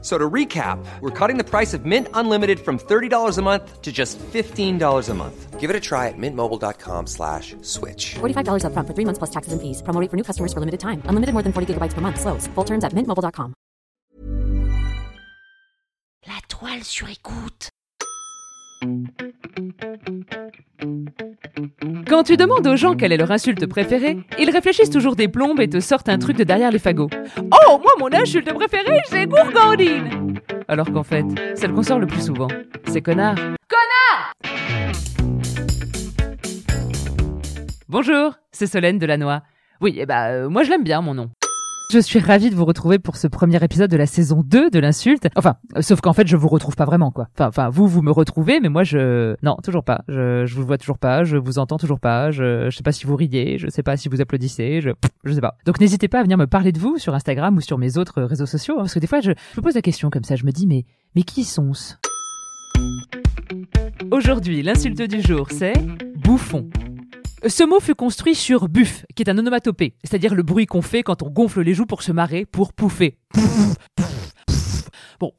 [0.00, 3.90] So to recap, we're cutting the price of Mint Unlimited from $30 a month to
[3.90, 5.58] just $15 a month.
[5.58, 8.14] Give it a try at mintmobile.com slash switch.
[8.20, 9.82] $45 upfront for three months plus taxes and fees.
[9.82, 11.02] Promo rate for new customers for limited time.
[11.08, 12.20] Unlimited more than 40 gigabytes per month.
[12.20, 12.46] Slows.
[12.54, 13.54] Full terms at mintmobile.com.
[16.26, 17.70] La toile sur écoute.
[22.08, 25.60] Quand tu demandes aux gens quelle est leur insulte préférée, ils réfléchissent toujours des plombes
[25.60, 27.10] et te sortent un truc de derrière les fagots.
[27.80, 30.34] Moi mon insulte préférée, c'est gourgandine
[30.66, 31.24] Alors qu'en fait,
[31.54, 32.48] celle qu'on sort le plus souvent,
[32.88, 33.36] c'est connard.
[33.36, 34.32] Connard
[37.88, 39.40] Bonjour, c'est Solène Delannoy.
[39.80, 41.30] Oui, eh bah, euh, moi je l'aime bien mon nom.
[41.90, 44.78] Je suis ravie de vous retrouver pour ce premier épisode de la saison 2 de
[44.78, 45.26] l'insulte.
[45.36, 47.28] Enfin, sauf qu'en fait, je vous retrouve pas vraiment, quoi.
[47.32, 49.36] Enfin, enfin, vous, vous me retrouvez, mais moi, je...
[49.42, 50.02] Non, toujours pas.
[50.06, 52.92] Je, je vous vois toujours pas, je vous entends toujours pas, je, je sais pas
[52.92, 54.90] si vous riez, je sais pas si vous applaudissez, je...
[55.24, 55.56] Je sais pas.
[55.64, 58.20] Donc n'hésitez pas à venir me parler de vous sur Instagram ou sur mes autres
[58.22, 60.36] réseaux sociaux, hein, parce que des fois, je, je me pose la question comme ça,
[60.36, 60.84] je me dis, mais,
[61.16, 61.94] mais qui sont-ce?
[64.10, 65.72] Aujourd'hui, l'insulte du jour, c'est
[66.18, 66.68] bouffon.
[67.46, 71.04] Ce mot fut construit sur buff, qui est un onomatopée, c'est-à-dire le bruit qu'on fait
[71.04, 73.16] quand on gonfle les joues pour se marrer, pour pouffer.
[75.20, 75.32] Bon.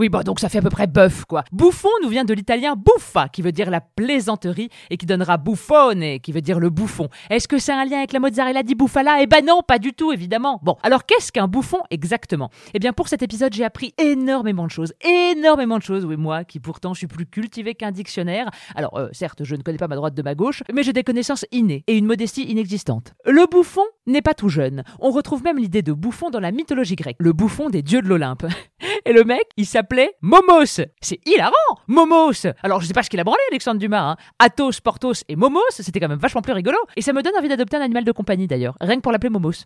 [0.00, 1.44] Oui, bon, donc ça fait à peu près bœuf, quoi.
[1.52, 6.18] Bouffon nous vient de l'italien buffa, qui veut dire la plaisanterie, et qui donnera buffone,
[6.20, 7.10] qui veut dire le bouffon.
[7.28, 9.20] Est-ce que c'est un lien avec la mozzarella di bufala?
[9.20, 10.58] Eh ben non, pas du tout, évidemment.
[10.62, 12.48] Bon, alors qu'est-ce qu'un bouffon exactement?
[12.72, 14.94] Eh bien, pour cet épisode, j'ai appris énormément de choses.
[15.02, 18.48] Énormément de choses, oui, moi, qui pourtant suis plus cultivé qu'un dictionnaire.
[18.74, 21.04] Alors, euh, certes, je ne connais pas ma droite de ma gauche, mais j'ai des
[21.04, 23.12] connaissances innées et une modestie inexistante.
[23.26, 24.82] Le bouffon n'est pas tout jeune.
[24.98, 28.08] On retrouve même l'idée de bouffon dans la mythologie grecque, le bouffon des dieux de
[28.08, 28.46] l'Olympe.
[29.04, 30.82] Et le mec, il s'appelait Momos.
[31.00, 31.52] C'est hilarant,
[31.86, 32.46] Momos.
[32.62, 34.10] Alors je sais pas ce qu'il a branlé, Alexandre Dumas.
[34.10, 34.16] Hein.
[34.38, 36.78] Athos, Porthos et Momos, c'était quand même vachement plus rigolo.
[36.96, 39.30] Et ça me donne envie d'adopter un animal de compagnie d'ailleurs, rien que pour l'appeler
[39.30, 39.64] Momos.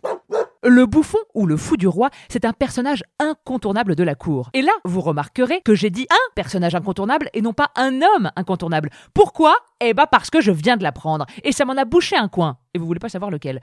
[0.63, 4.49] Le bouffon ou le fou du roi, c'est un personnage incontournable de la cour.
[4.53, 8.31] Et là, vous remarquerez que j'ai dit un personnage incontournable et non pas un homme
[8.35, 8.89] incontournable.
[9.13, 9.55] Pourquoi?
[9.79, 11.25] Eh bah parce que je viens de l'apprendre.
[11.43, 12.57] Et ça m'en a bouché un coin.
[12.73, 13.61] Et vous voulez pas savoir lequel?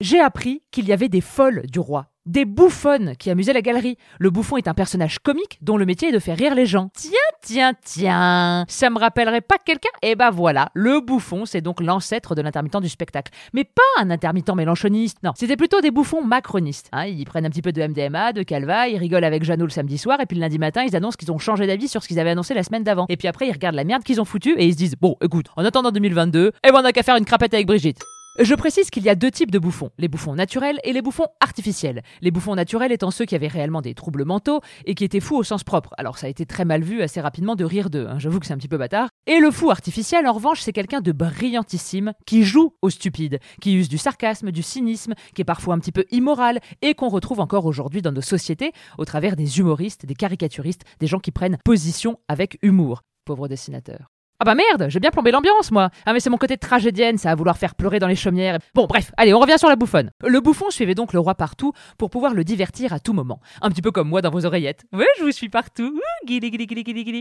[0.00, 3.96] J'ai appris qu'il y avait des folles du roi, des bouffonnes qui amusaient la galerie.
[4.18, 6.90] Le bouffon est un personnage comique dont le métier est de faire rire les gens.
[6.94, 9.88] Tiens, tiens, tiens, ça me rappellerait pas quelqu'un?
[10.02, 13.32] Eh ben voilà, le bouffon, c'est donc l'ancêtre de l'intermittent du spectacle.
[13.52, 15.32] Mais pas un intermittent mélanchoniste, non.
[15.36, 16.88] C'était plutôt des bouffons macronistes.
[16.92, 19.70] Hein, ils prennent un petit peu de MDMA, de Calva, ils rigolent avec Jeannot le
[19.70, 22.08] samedi soir, et puis le lundi matin, ils annoncent qu'ils ont changé d'avis sur ce
[22.08, 23.06] qu'ils avaient annoncé la semaine d'avant.
[23.08, 25.16] Et puis après, ils regardent la merde qu'ils ont foutue et ils se disent, bon,
[25.22, 28.02] écoute, en attendant 2022, eh ben on a qu'à faire une crapette avec Brigitte.
[28.38, 31.26] Je précise qu'il y a deux types de bouffons, les bouffons naturels et les bouffons
[31.40, 32.02] artificiels.
[32.20, 35.36] Les bouffons naturels étant ceux qui avaient réellement des troubles mentaux et qui étaient fous
[35.36, 35.94] au sens propre.
[35.96, 38.18] Alors ça a été très mal vu assez rapidement de rire d'eux, hein.
[38.18, 39.08] j'avoue que c'est un petit peu bâtard.
[39.26, 43.74] Et le fou artificiel, en revanche, c'est quelqu'un de brillantissime qui joue au stupide, qui
[43.74, 47.40] use du sarcasme, du cynisme, qui est parfois un petit peu immoral et qu'on retrouve
[47.40, 51.56] encore aujourd'hui dans nos sociétés au travers des humoristes, des caricaturistes, des gens qui prennent
[51.64, 53.00] position avec humour.
[53.24, 54.15] Pauvre dessinateur.
[54.38, 55.88] Ah bah merde, j'ai bien plombé l'ambiance moi.
[56.04, 58.58] Ah mais c'est mon côté tragédienne, ça à vouloir faire pleurer dans les chaumières.
[58.74, 60.10] Bon bref, allez, on revient sur la bouffonne.
[60.22, 63.40] Le bouffon suivait donc le roi partout pour pouvoir le divertir à tout moment.
[63.62, 64.84] Un petit peu comme moi dans vos oreillettes.
[64.92, 65.94] Ouais, je vous suis partout.
[65.94, 66.26] Ouh.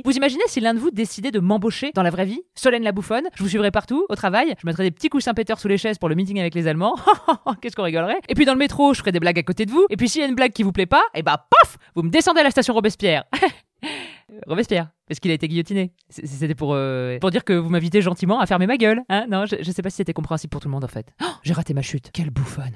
[0.04, 2.42] Vous imaginez si l'un de vous décidait de m'embaucher dans la vraie vie?
[2.56, 5.60] Solène la bouffonne, je vous suivrai partout, au travail, je mettrais des petits coussins péteurs
[5.60, 6.96] sous les chaises pour le meeting avec les Allemands.
[7.62, 8.20] Qu'est-ce qu'on rigolerait?
[8.28, 9.86] Et puis dans le métro, je ferai des blagues à côté de vous.
[9.90, 12.04] Et puis s'il y a une blague qui vous plaît pas, et bah paf, vous
[12.04, 13.24] me descendez à la station Robespierre.
[14.48, 15.92] Robespierre, parce qu'il a été guillotiné.
[16.10, 19.02] C'était pour, euh, pour dire que vous m'invitez gentiment à fermer ma gueule.
[19.10, 21.08] Hein non, je, je sais pas si c'était compréhensible pour tout le monde en fait.
[21.22, 22.10] Oh, j'ai raté ma chute.
[22.14, 22.74] Quelle bouffonne.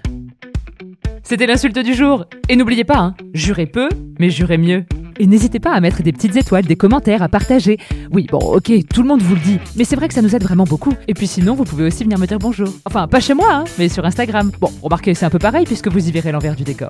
[1.24, 2.26] C'était l'insulte du jour.
[2.48, 3.90] Et n'oubliez pas, hein, jurez peu,
[4.20, 4.86] mais jurez mieux.
[5.20, 7.78] Et n'hésitez pas à mettre des petites étoiles, des commentaires, à partager.
[8.12, 10.34] Oui, bon, ok, tout le monde vous le dit, mais c'est vrai que ça nous
[10.34, 10.94] aide vraiment beaucoup.
[11.08, 12.70] Et puis sinon, vous pouvez aussi venir me dire bonjour.
[12.86, 14.52] Enfin, pas chez moi, hein, mais sur Instagram.
[14.60, 16.90] Bon, remarquez, c'est un peu pareil puisque vous y verrez l'envers du décor.